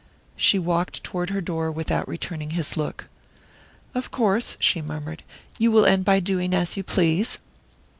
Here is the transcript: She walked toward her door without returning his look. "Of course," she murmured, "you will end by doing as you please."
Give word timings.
She 0.35 0.57
walked 0.57 1.03
toward 1.03 1.29
her 1.29 1.41
door 1.41 1.71
without 1.71 2.07
returning 2.07 2.49
his 2.57 2.75
look. 2.75 3.07
"Of 3.93 4.09
course," 4.09 4.57
she 4.59 4.81
murmured, 4.81 5.21
"you 5.59 5.69
will 5.71 5.85
end 5.85 6.05
by 6.05 6.19
doing 6.19 6.55
as 6.55 6.75
you 6.75 6.81
please." 6.81 7.37